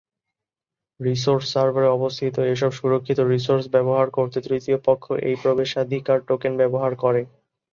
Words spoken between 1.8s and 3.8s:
অবস্থিত এসব সুরক্ষিত রিসোর্স